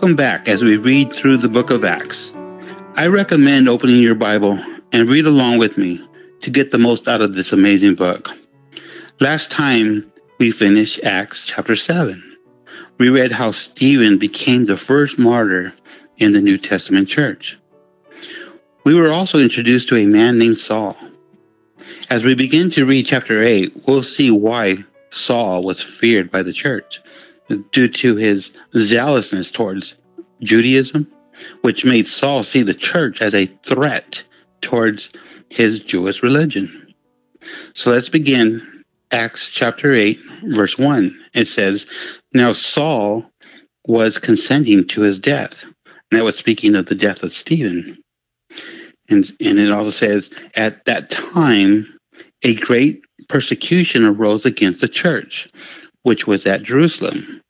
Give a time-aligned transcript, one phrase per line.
[0.00, 2.34] Welcome back as we read through the book of Acts.
[2.96, 4.58] I recommend opening your Bible
[4.92, 6.02] and read along with me
[6.40, 8.30] to get the most out of this amazing book.
[9.20, 12.38] Last time we finished Acts chapter 7.
[12.96, 15.74] We read how Stephen became the first martyr
[16.16, 17.58] in the New Testament church.
[18.86, 20.96] We were also introduced to a man named Saul.
[22.08, 24.76] As we begin to read chapter 8, we'll see why
[25.10, 27.00] Saul was feared by the church
[27.72, 29.96] due to his zealousness towards
[30.40, 31.10] Judaism,
[31.62, 34.22] which made Saul see the church as a threat
[34.60, 35.10] towards
[35.48, 36.94] his Jewish religion.
[37.74, 41.10] So let's begin Acts chapter 8, verse 1.
[41.34, 41.86] It says,
[42.32, 43.30] Now Saul
[43.86, 45.64] was consenting to his death.
[45.64, 47.98] And that was speaking of the death of Stephen.
[49.08, 51.86] And, and it also says, At that time,
[52.42, 55.48] a great persecution arose against the church,
[56.02, 57.40] which was at Jerusalem.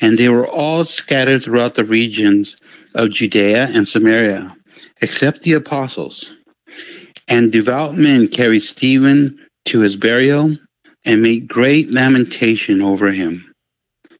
[0.00, 2.56] And they were all scattered throughout the regions
[2.94, 4.56] of Judea and Samaria,
[5.00, 6.34] except the apostles.
[7.26, 10.56] And devout men carried Stephen to his burial
[11.04, 13.52] and made great lamentation over him.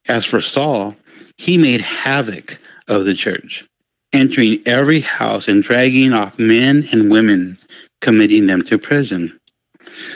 [0.08, 0.96] As for Saul,
[1.36, 3.64] he made havoc of the church,
[4.12, 7.58] entering every house and dragging off men and women,
[8.00, 9.38] committing them to prison.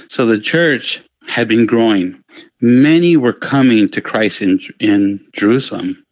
[0.08, 2.21] So the church had been growing.
[2.62, 6.04] Many were coming to Christ in, in Jerusalem.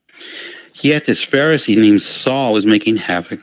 [0.74, 3.38] Yet this Pharisee named Saul was making havoc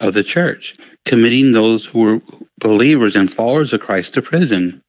[0.00, 0.76] of the church,
[1.06, 2.20] committing those who were
[2.58, 4.82] believers and followers of Christ to prison.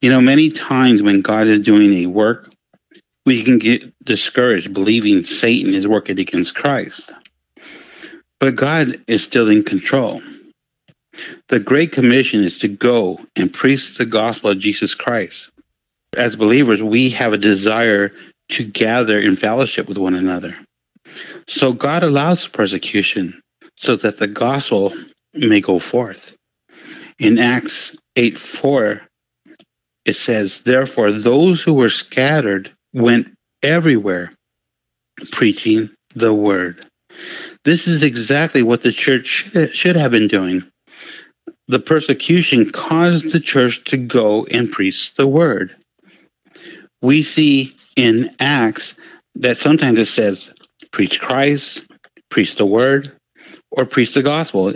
[0.00, 2.50] You know, many times when God is doing a work,
[3.26, 7.12] we can get discouraged believing Satan is working against Christ.
[8.40, 10.20] But God is still in control.
[11.48, 15.50] The Great Commission is to go and preach the gospel of Jesus Christ.
[16.16, 18.12] As believers, we have a desire
[18.50, 20.54] to gather in fellowship with one another.
[21.46, 23.40] So God allows persecution
[23.76, 24.92] so that the gospel
[25.34, 26.36] may go forth.
[27.18, 29.02] In Acts 8 4,
[30.04, 33.32] it says, Therefore, those who were scattered went
[33.62, 34.32] everywhere
[35.30, 36.84] preaching the word.
[37.64, 40.64] This is exactly what the church should have been doing
[41.70, 45.76] the persecution caused the church to go and preach the word.
[47.02, 48.94] We see in Acts
[49.36, 50.52] that sometimes it says,
[50.92, 51.86] preach Christ,
[52.30, 53.10] preach the word,
[53.70, 54.72] or preach the gospel,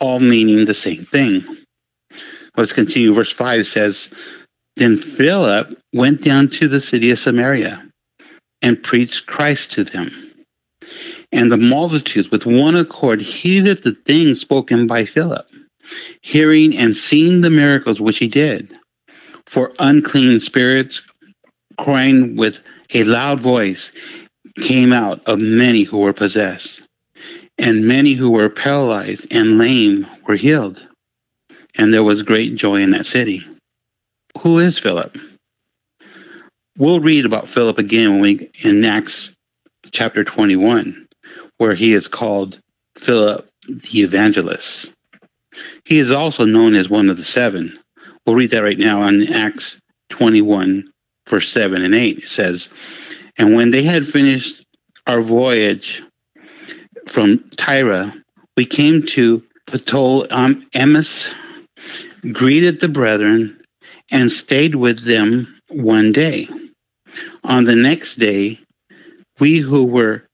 [0.00, 1.44] all meaning the same thing.
[2.56, 3.12] Let's continue.
[3.12, 4.12] Verse 5 says,
[4.76, 7.82] Then Philip went down to the city of Samaria
[8.62, 10.10] and preached Christ to them.
[11.32, 15.46] And the multitudes with one accord heeded the things spoken by Philip
[16.22, 18.76] hearing and seeing the miracles which he did.
[19.46, 21.02] For unclean spirits,
[21.84, 22.56] crying with
[22.94, 23.92] a loud voice,
[24.60, 26.82] came out of many who were possessed,
[27.58, 30.86] and many who were paralyzed and lame were healed.
[31.76, 33.42] And there was great joy in that city.
[34.42, 35.16] Who is Philip?
[36.78, 39.34] We'll read about Philip again when we in Acts
[39.90, 41.06] chapter 21,
[41.58, 42.60] where he is called
[42.98, 44.92] Philip the evangelist.
[45.84, 47.78] He is also known as one of the seven.
[48.24, 49.80] We'll read that right now on Acts
[50.10, 50.89] 21,
[51.30, 52.18] verse 7 and 8.
[52.18, 52.68] It says,
[53.38, 54.66] And when they had finished
[55.06, 56.02] our voyage
[57.08, 58.12] from Tyre,
[58.56, 61.32] we came to Ptolemais,
[62.32, 63.62] greeted the brethren,
[64.10, 66.48] and stayed with them one day.
[67.44, 68.58] On the next day,
[69.38, 70.24] we who were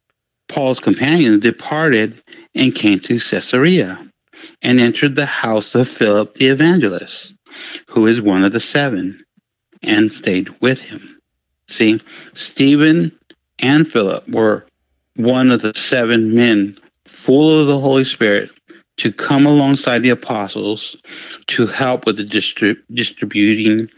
[0.48, 2.22] Paul's companions departed
[2.54, 4.10] and came to Caesarea
[4.62, 7.34] and entered the house of Philip the evangelist,
[7.90, 9.24] who is one of the seven,
[9.86, 11.20] and stayed with him.
[11.68, 12.00] See,
[12.34, 13.18] Stephen
[13.58, 14.66] and Philip were
[15.16, 18.50] one of the seven men full of the Holy Spirit
[18.98, 20.96] to come alongside the apostles
[21.48, 23.88] to help with the distrib- distributing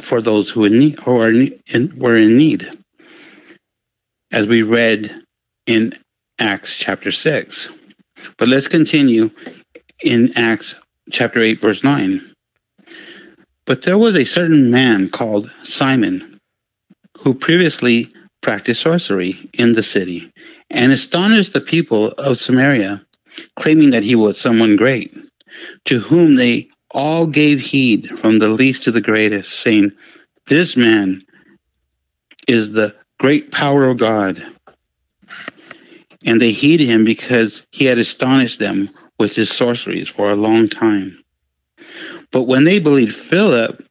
[0.00, 2.68] for those who, in need, who are in, were in need.
[4.32, 5.10] As we read
[5.66, 5.92] in
[6.38, 7.70] Acts chapter 6.
[8.36, 9.30] But let's continue
[10.02, 10.76] in Acts
[11.10, 12.34] chapter 8, verse 9.
[13.68, 16.40] But there was a certain man called Simon
[17.18, 18.06] who previously
[18.40, 20.32] practiced sorcery in the city
[20.70, 23.04] and astonished the people of Samaria,
[23.56, 25.14] claiming that he was someone great,
[25.84, 29.92] to whom they all gave heed from the least to the greatest, saying,
[30.46, 31.22] This man
[32.48, 34.42] is the great power of God.
[36.24, 38.88] And they heeded him because he had astonished them
[39.18, 41.22] with his sorceries for a long time.
[42.32, 43.82] But when they believed Philip,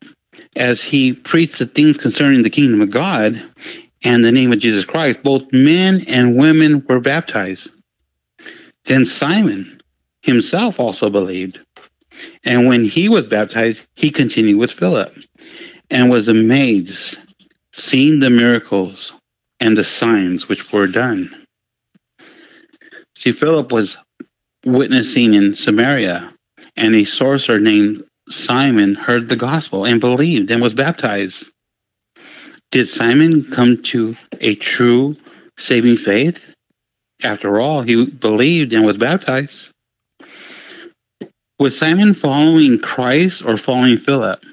[0.56, 3.42] as he preached the things concerning the kingdom of God,
[4.04, 7.72] and the name of Jesus Christ, both men and women were baptized.
[8.86, 9.82] Then Simon
[10.22, 11.60] himself also believed.
[12.44, 15.16] And when he was baptized, he continued with Philip
[15.90, 17.18] and was amazed,
[17.74, 19.14] seeing the miracles
[19.60, 21.46] and the signs which were done.
[23.16, 23.98] See, Philip was
[24.66, 26.34] witnessing in Samaria,
[26.76, 31.50] and a sorcerer named Simon heard the gospel and believed and was baptized.
[32.72, 35.16] Did Simon come to a true
[35.58, 36.54] saving faith?
[37.24, 39.72] After all, he believed and was baptized.
[41.60, 44.44] Was Simon following Christ or following Philip?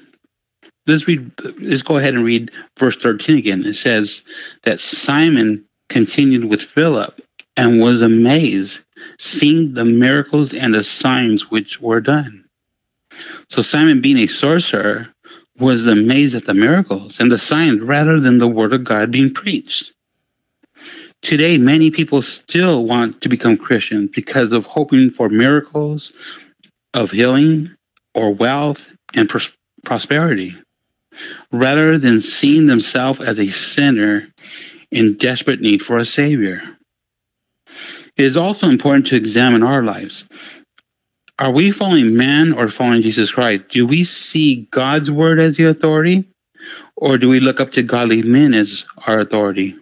[0.87, 1.31] Let's read.
[1.59, 3.65] Let's go ahead and read verse 13 again.
[3.65, 4.23] It says
[4.63, 7.19] that Simon continued with Philip
[7.57, 8.81] and was amazed,
[9.19, 12.44] seeing the miracles and the signs which were done.
[13.49, 15.07] So Simon, being a sorcerer,
[15.57, 19.33] was amazed at the miracles and the signs rather than the word of God being
[19.33, 19.93] preached.
[21.21, 26.13] Today, many people still want to become Christians because of hoping for miracles
[26.93, 27.75] of healing
[28.13, 30.53] or wealth and pros- prosperity,
[31.51, 34.27] rather than seeing themselves as a sinner
[34.91, 36.61] in desperate need for a Savior.
[38.17, 40.27] It is also important to examine our lives.
[41.37, 43.67] Are we following man or following Jesus Christ?
[43.67, 46.23] Do we see God's word as the authority?
[46.95, 49.75] Or do we look up to godly men as our authority?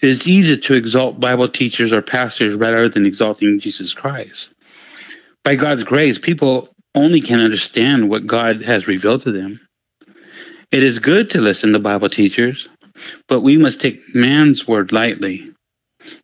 [0.00, 4.54] It is easy to exalt Bible teachers or pastors rather than exalting Jesus Christ.
[5.44, 9.60] By God's grace, people only can understand what God has revealed to them.
[10.72, 12.68] It is good to listen to Bible teachers,
[13.28, 15.46] but we must take man's word lightly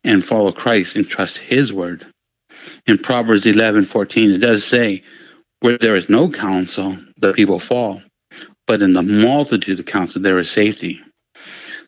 [0.03, 2.07] and follow Christ and trust his word
[2.85, 5.03] in Proverbs 11, 14, it does say,
[5.61, 8.01] where there is no counsel, the people fall.
[8.67, 11.01] But in the multitude of counsel, there is safety.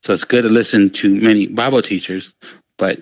[0.03, 2.33] So it's good to listen to many Bible teachers,
[2.77, 2.99] but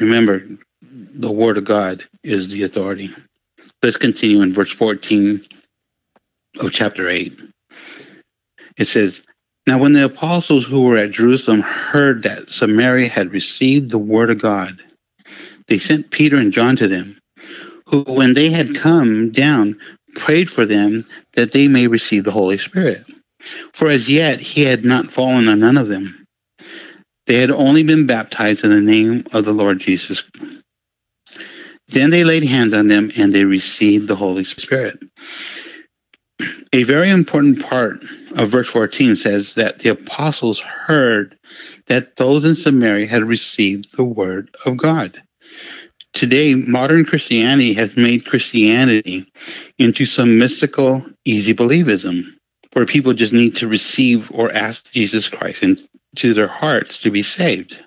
[0.00, 0.42] remember,
[0.82, 3.14] the Word of God is the authority.
[3.82, 5.44] Let's continue in verse 14
[6.60, 7.40] of chapter 8.
[8.76, 9.22] It says,
[9.66, 14.30] Now when the apostles who were at Jerusalem heard that Samaria had received the Word
[14.30, 14.82] of God,
[15.68, 17.18] they sent Peter and John to them,
[17.86, 19.78] who, when they had come down,
[20.16, 23.04] prayed for them that they may receive the Holy Spirit.
[23.72, 26.26] For as yet he had not fallen on none of them.
[27.26, 30.22] They had only been baptized in the name of the Lord Jesus.
[31.88, 34.98] Then they laid hands on them and they received the Holy Spirit.
[36.72, 38.02] A very important part
[38.36, 41.36] of verse 14 says that the apostles heard
[41.86, 45.22] that those in Samaria had received the word of God.
[46.18, 49.24] Today, modern Christianity has made Christianity
[49.78, 52.24] into some mystical, easy believism,
[52.72, 57.22] where people just need to receive or ask Jesus Christ into their hearts to be
[57.22, 57.80] saved.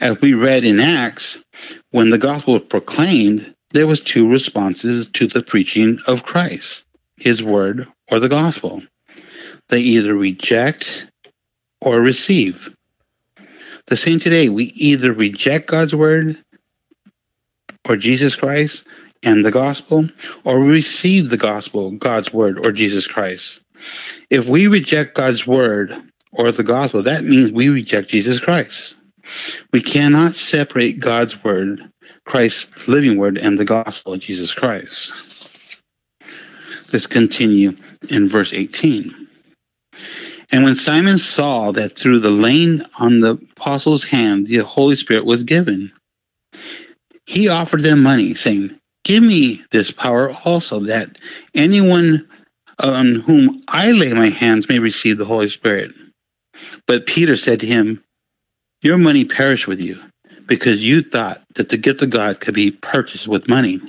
[0.00, 1.44] As we read in Acts,
[1.90, 6.86] when the gospel was proclaimed, there was two responses to the preaching of Christ,
[7.18, 8.80] his word or the gospel.
[9.68, 11.12] They either reject
[11.82, 12.74] or receive.
[13.88, 16.38] The same today, we either reject God's word
[17.88, 18.84] or Jesus Christ
[19.22, 20.08] and the gospel,
[20.44, 23.60] or we receive the gospel, God's word, or Jesus Christ.
[24.30, 25.94] If we reject God's word
[26.32, 28.98] or the gospel, that means we reject Jesus Christ.
[29.72, 31.80] We cannot separate God's word,
[32.26, 35.80] Christ's living word, and the gospel of Jesus Christ.
[36.92, 37.72] Let's continue
[38.10, 39.28] in verse 18.
[40.52, 45.24] And when Simon saw that through the laying on the apostles' hand the Holy Spirit
[45.24, 45.90] was given,
[47.26, 51.18] he offered them money, saying, Give me this power also, that
[51.54, 52.28] anyone
[52.78, 55.92] on whom I lay my hands may receive the Holy Spirit.
[56.86, 58.02] But Peter said to him,
[58.82, 59.96] Your money perish with you,
[60.46, 63.80] because you thought that the gift of God could be purchased with money.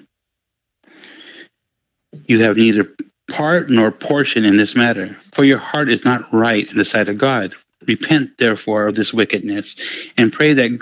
[2.27, 2.85] You have neither
[3.29, 7.09] part nor portion in this matter, for your heart is not right in the sight
[7.09, 7.53] of God.
[7.87, 9.75] Repent, therefore, of this wickedness,
[10.17, 10.79] and pray that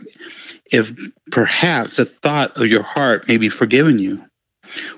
[0.66, 0.92] if
[1.32, 4.24] perhaps a thought of your heart may be forgiven you.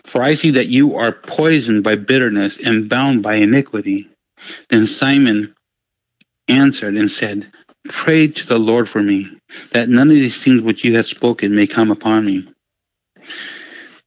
[0.05, 4.09] For I see that you are poisoned by bitterness and bound by iniquity.
[4.69, 5.53] Then Simon
[6.47, 7.51] answered and said,
[7.89, 9.27] Pray to the Lord for me,
[9.73, 12.47] that none of these things which you have spoken may come upon me.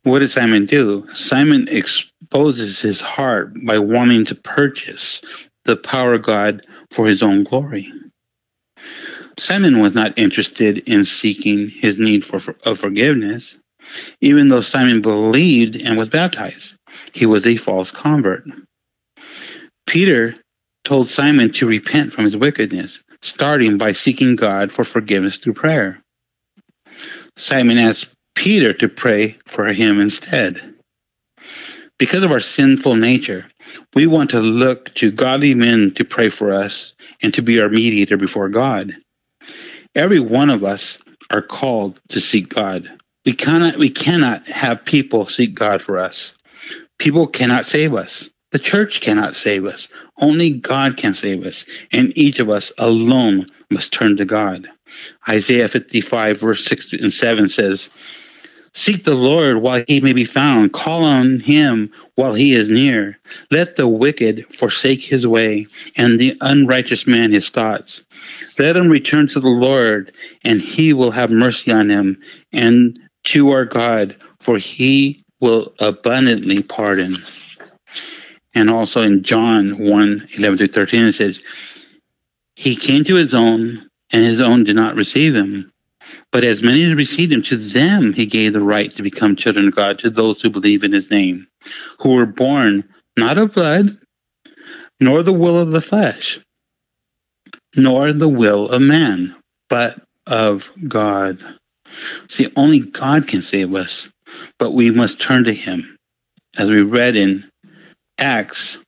[0.04, 1.06] What did Simon do?
[1.08, 5.22] Simon exposes his heart by wanting to purchase
[5.64, 7.92] the power of God for his own glory.
[9.38, 13.56] Simon was not interested in seeking his need for, for of forgiveness,
[14.20, 16.76] even though Simon believed and was baptized.
[17.12, 18.44] He was a false convert.
[19.86, 20.34] Peter
[20.84, 26.02] told Simon to repent from his wickedness, starting by seeking God for forgiveness through prayer.
[27.36, 30.74] Simon asked Peter to pray for him instead.
[31.98, 33.44] Because of our sinful nature,
[33.94, 37.68] we want to look to godly men to pray for us and to be our
[37.68, 38.92] mediator before God.
[39.98, 42.88] Every one of us are called to seek God.
[43.26, 46.34] We cannot we cannot have people seek God for us.
[47.00, 48.30] People cannot save us.
[48.52, 49.88] The church cannot save us.
[50.16, 54.70] Only God can save us, and each of us alone must turn to God.
[55.28, 57.90] Isaiah 55 verse 6 and 7 says,
[58.78, 60.72] Seek the Lord while he may be found.
[60.72, 63.18] Call on him while he is near.
[63.50, 65.66] Let the wicked forsake his way,
[65.96, 68.04] and the unrighteous man his thoughts.
[68.56, 70.12] Let him return to the Lord,
[70.44, 76.62] and he will have mercy on him, and to our God, for he will abundantly
[76.62, 77.16] pardon.
[78.54, 81.42] And also in John 1 11 through 13, it says,
[82.54, 85.72] He came to his own, and his own did not receive him.
[86.30, 89.68] But as many as received him, to them he gave the right to become children
[89.68, 91.46] of God, to those who believe in his name,
[92.00, 92.84] who were born
[93.16, 93.86] not of blood,
[95.00, 96.40] nor the will of the flesh,
[97.76, 99.34] nor the will of man,
[99.68, 101.38] but of God.
[102.28, 104.10] See, only God can save us,
[104.58, 105.96] but we must turn to him.
[106.56, 107.50] As we read in
[108.18, 108.78] Acts,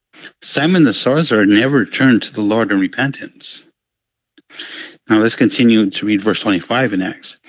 [0.43, 3.67] Simon the sorcerer never turned to the Lord in repentance.
[5.11, 7.41] Now let's continue to read verse 25 in Acts.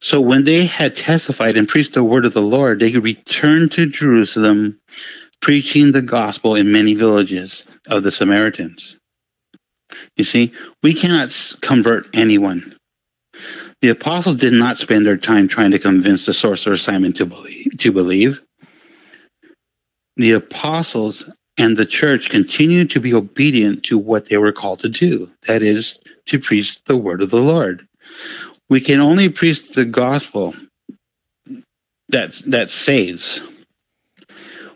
[0.00, 3.86] So when they had testified and preached the word of the Lord, they returned to
[3.86, 4.80] Jerusalem,
[5.40, 8.98] preaching the gospel in many villages of the Samaritans.
[10.16, 10.52] You see,
[10.82, 11.30] we cannot
[11.62, 12.76] convert anyone.
[13.80, 17.78] The apostles did not spend their time trying to convince the sorcerer Simon to believe.
[17.78, 18.40] To believe.
[20.16, 24.88] The apostles and the church continued to be obedient to what they were called to
[24.88, 25.28] do.
[25.46, 27.86] That is, to preach the word of the Lord.
[28.68, 30.54] We can only preach the gospel
[32.08, 33.42] that, that saves.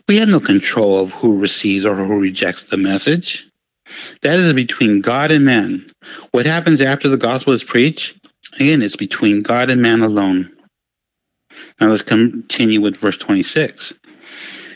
[0.07, 3.47] We have no control of who receives or who rejects the message.
[4.21, 5.91] That is between God and man.
[6.31, 8.17] What happens after the gospel is preached?
[8.55, 10.55] Again, it's between God and man alone.
[11.79, 13.93] Now let's continue with verse 26.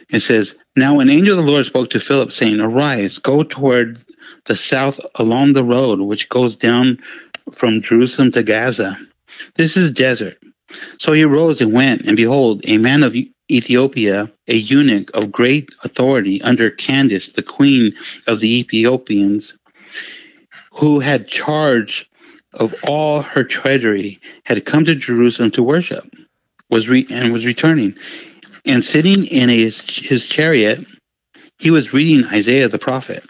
[0.09, 4.03] It says, Now an angel of the Lord spoke to Philip, saying, Arise, go toward
[4.46, 7.00] the south along the road which goes down
[7.53, 8.98] from Jerusalem to Gaza.
[9.55, 10.38] This is desert.
[10.98, 13.15] So he rose and went, and behold, a man of
[13.50, 17.94] Ethiopia, a eunuch of great authority under Candace, the queen
[18.27, 19.53] of the Ethiopians,
[20.74, 22.10] who had charge
[22.53, 26.03] of all her treasury, had come to Jerusalem to worship,
[26.70, 27.96] was re- and was returning.
[28.65, 30.79] And sitting in his, his chariot,
[31.60, 33.24] he was reading Isaiah the prophet.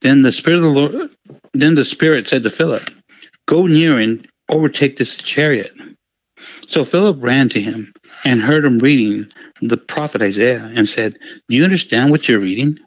[0.00, 1.10] Then the spirit of the Lord,
[1.52, 2.82] then the spirit said to Philip,
[3.46, 5.72] "Go near and overtake this chariot."
[6.66, 7.92] So Philip ran to him
[8.24, 12.78] and heard him reading the prophet Isaiah and said, "Do you understand what you're reading?"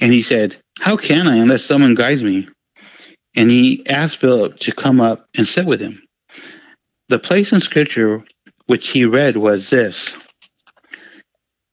[0.00, 2.46] And he said, "How can I unless someone guides me?"
[3.34, 6.02] And he asked Philip to come up and sit with him.
[7.08, 8.22] The place in scripture
[8.70, 10.16] which he read was this.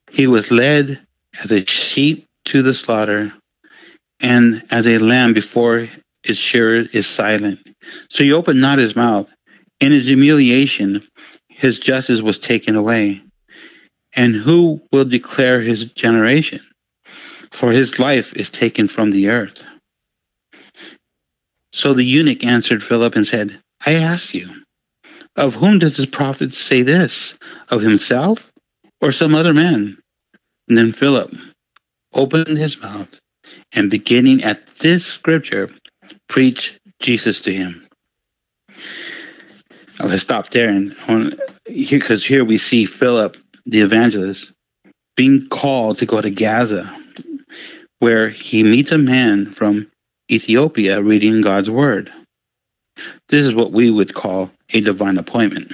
[0.09, 0.97] He was led
[1.43, 3.31] as a sheep to the slaughter,
[4.19, 5.85] and as a lamb before
[6.23, 7.59] its shearer is silent.
[8.09, 9.31] So he opened not his mouth.
[9.79, 11.03] In his humiliation,
[11.49, 13.21] his justice was taken away.
[14.15, 16.61] And who will declare his generation?
[17.51, 19.63] For his life is taken from the earth.
[21.73, 24.47] So the eunuch answered Philip and said, I ask you,
[25.37, 27.37] of whom does this prophet say this?
[27.69, 28.51] Of himself
[29.01, 29.97] or some other man?
[30.67, 31.31] And then Philip
[32.13, 33.19] opened his mouth
[33.73, 35.69] and beginning at this scripture,
[36.27, 37.87] preached Jesus to him.
[39.99, 40.93] Let's stop there and
[41.65, 44.53] here because here we see Philip the evangelist
[45.15, 46.95] being called to go to Gaza,
[47.99, 49.91] where he meets a man from
[50.29, 52.11] Ethiopia reading God's word.
[53.29, 55.71] This is what we would call a divine appointment.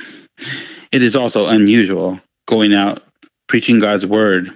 [0.91, 3.03] It is also unusual going out
[3.47, 4.49] preaching God's word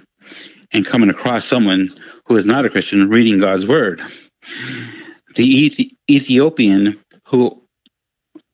[0.72, 1.90] and coming across someone
[2.26, 4.00] who is not a Christian reading God's word.
[5.34, 7.62] The Ethiopian who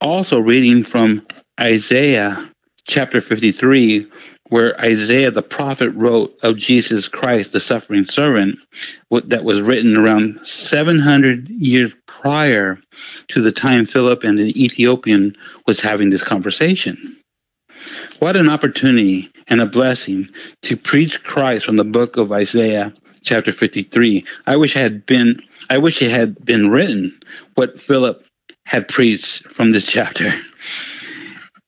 [0.00, 1.26] also reading from
[1.61, 2.50] Isaiah
[2.87, 4.11] chapter 53,
[4.50, 8.59] where Isaiah the prophet wrote of Jesus Christ, the suffering servant,
[9.11, 11.92] that was written around 700 years
[12.25, 12.78] prior
[13.28, 17.21] to the time Philip and the Ethiopian was having this conversation.
[18.19, 20.28] What an opportunity and a blessing
[20.62, 24.25] to preach Christ from the book of Isaiah chapter 53.
[24.47, 27.21] I wish I had been I wish it had been written
[27.57, 28.25] what Philip
[28.64, 30.33] had preached from this chapter.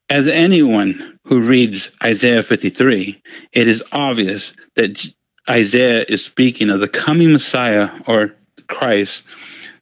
[0.09, 3.23] As anyone who reads Isaiah 53,
[3.53, 5.07] it is obvious that
[5.51, 8.31] Isaiah is speaking of the coming Messiah or
[8.69, 9.25] Christ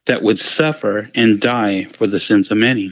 [0.05, 2.91] that would suffer and die for the sins of many.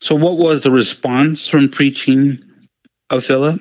[0.00, 2.38] So, what was the response from preaching
[3.10, 3.60] of Philip?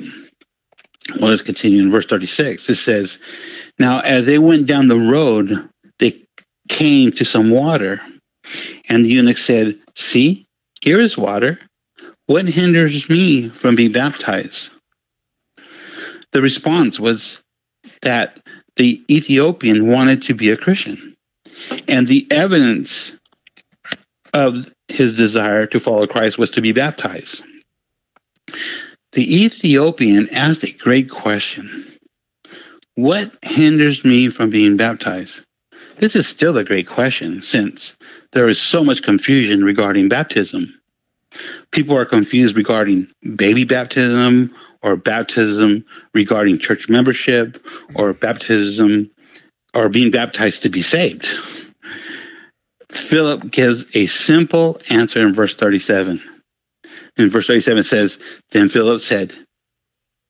[1.19, 2.69] Well, let's continue in verse 36.
[2.69, 3.19] It says,
[3.79, 6.21] Now, as they went down the road, they
[6.69, 8.01] came to some water.
[8.89, 10.45] And the eunuch said, See,
[10.81, 11.59] here is water.
[12.27, 14.71] What hinders me from being baptized?
[16.33, 17.41] The response was
[18.01, 18.37] that
[18.75, 21.16] the Ethiopian wanted to be a Christian.
[21.87, 23.13] And the evidence
[24.33, 24.55] of
[24.87, 27.43] his desire to follow Christ was to be baptized.
[29.13, 31.85] The Ethiopian asked a great question
[32.95, 35.45] What hinders me from being baptized?
[35.97, 37.97] This is still a great question since
[38.31, 40.79] there is so much confusion regarding baptism.
[41.71, 45.83] People are confused regarding baby baptism or baptism
[46.13, 47.57] regarding church membership
[47.95, 49.09] or baptism
[49.77, 51.27] or being baptized to be saved.
[52.89, 56.21] Philip gives a simple answer in verse 37
[57.17, 58.19] in verse 37 it says,
[58.51, 59.35] Then Philip said,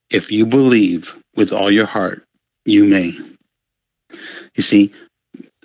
[0.10, 2.24] If you believe with all your heart,
[2.66, 3.12] you may.
[4.56, 4.94] You see,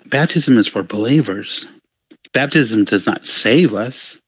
[0.05, 1.65] baptism is for believers.
[2.33, 4.19] Baptism does not save us,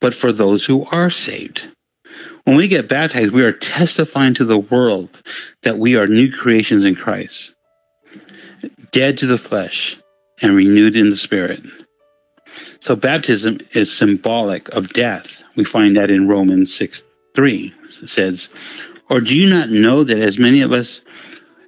[0.00, 1.66] but for those who are saved.
[2.44, 5.22] When we get baptized, we are testifying to the world
[5.62, 7.54] that we are new creations in Christ,
[8.90, 9.98] dead to the flesh
[10.40, 11.60] and renewed in the spirit.
[12.80, 15.42] So baptism is symbolic of death.
[15.56, 17.02] We find that in Romans 6
[17.34, 17.74] 3.
[18.02, 18.48] It says,
[19.08, 21.00] Or do you not know that as many of us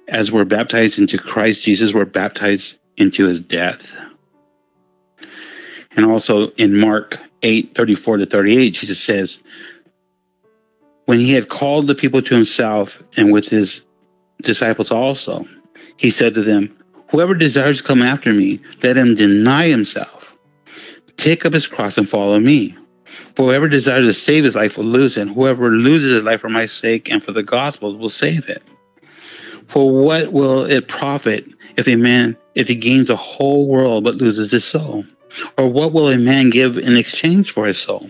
[0.07, 3.91] as were baptized into Christ Jesus were baptized into his death?
[5.95, 9.39] And also in Mark 8 34 to 38, Jesus says,
[11.05, 13.85] When he had called the people to himself and with his
[14.41, 15.45] disciples also,
[15.97, 16.77] he said to them,
[17.09, 20.25] Whoever desires to come after me, let him deny himself
[21.17, 22.75] Take up his cross and follow me.
[23.35, 26.41] For whoever desires to save his life will lose it, and whoever loses his life
[26.41, 28.63] for my sake and for the gospel will save it.
[29.67, 31.45] For what will it profit
[31.77, 35.03] if a man if he gains a whole world but loses his soul?
[35.57, 38.09] Or what will a man give in exchange for his soul?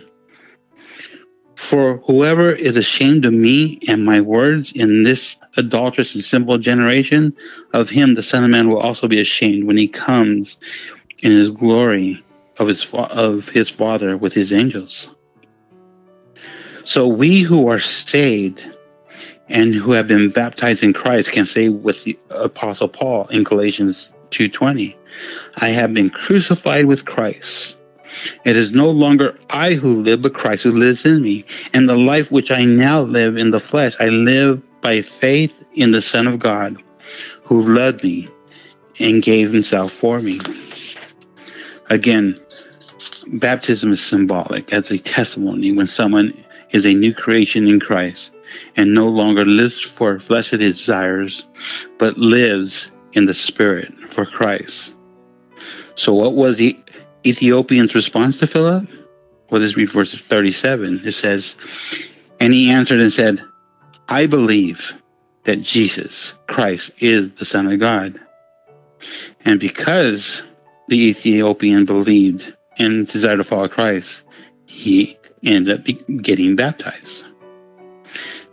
[1.69, 7.35] For whoever is ashamed of me and my words in this adulterous and sinful generation,
[7.73, 10.57] of him the Son of Man will also be ashamed when he comes
[11.19, 12.23] in his glory
[12.59, 15.09] of his of his father with his angels.
[16.83, 18.77] So we who are saved
[19.49, 24.11] and who have been baptized in Christ can say with the apostle Paul in Galatians
[24.29, 24.95] 2:20,
[25.57, 27.77] I have been crucified with Christ.
[28.43, 31.45] It is no longer I who live, but Christ who lives in me.
[31.73, 35.91] And the life which I now live in the flesh, I live by faith in
[35.91, 36.81] the Son of God,
[37.43, 38.29] who loved me
[38.99, 40.39] and gave himself for me.
[41.89, 42.39] Again,
[43.27, 46.33] baptism is symbolic as a testimony when someone
[46.71, 48.33] is a new creation in Christ
[48.75, 51.47] and no longer lives for fleshly desires,
[51.97, 54.93] but lives in the Spirit for Christ.
[55.95, 56.77] So, what was the
[57.25, 58.87] Ethiopian's response to Philip?
[59.49, 61.01] Well, let's read verse 37.
[61.03, 61.55] It says,
[62.39, 63.39] And he answered and said,
[64.07, 64.91] I believe
[65.45, 68.19] that Jesus Christ is the Son of God.
[69.43, 70.43] And because
[70.87, 74.23] the Ethiopian believed and desired to follow Christ,
[74.65, 77.23] he ended up getting baptized.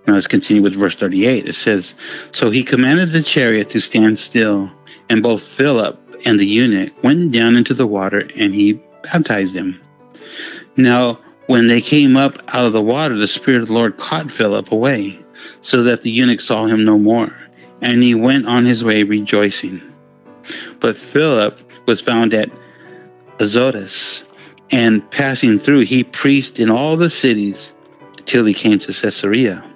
[0.06, 1.48] Now let's continue with verse 38.
[1.48, 1.94] It says,
[2.32, 4.70] So he commanded the chariot to stand still,
[5.08, 9.80] and both Philip and the eunuch went down into the water, and he baptized him.
[10.76, 14.30] Now, when they came up out of the water, the Spirit of the Lord caught
[14.30, 15.18] Philip away,
[15.60, 17.32] so that the eunuch saw him no more,
[17.80, 19.80] and he went on his way rejoicing.
[20.80, 22.50] But Philip was found at
[23.38, 24.24] Azotus,
[24.70, 27.72] and passing through, he preached in all the cities
[28.24, 29.68] till he came to Caesarea.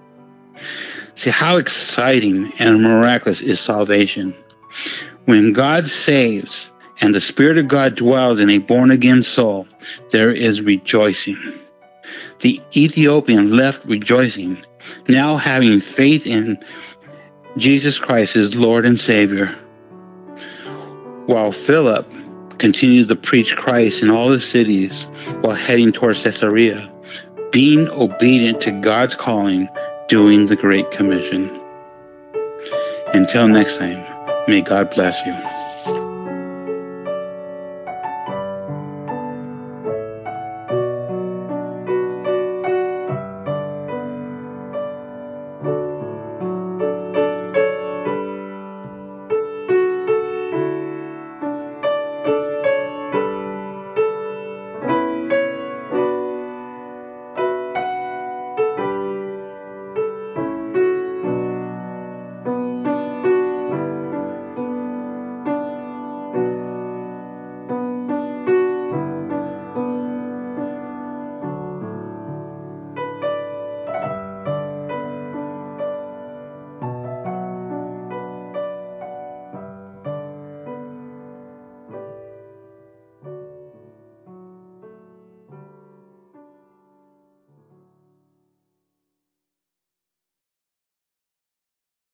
[1.16, 4.34] See how exciting and miraculous is salvation.
[5.26, 9.66] When God saves and the Spirit of God dwells in a born again soul,
[10.12, 11.36] there is rejoicing.
[12.40, 14.58] The Ethiopian left rejoicing,
[15.08, 16.58] now having faith in
[17.56, 19.46] Jesus Christ as Lord and Savior.
[21.26, 22.06] While Philip
[22.58, 25.08] continued to preach Christ in all the cities
[25.40, 26.92] while heading toward Caesarea,
[27.50, 29.68] being obedient to God's calling,
[30.08, 31.60] doing the Great Commission.
[33.12, 34.15] Until next time,
[34.48, 35.55] may God bless you.